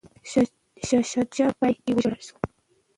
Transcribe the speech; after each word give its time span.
شاه 0.87 1.01
شجاع 1.11 1.49
په 1.51 1.55
پای 1.59 1.73
کي 1.83 1.91
ووژل 1.93 2.15
شو. 2.27 2.35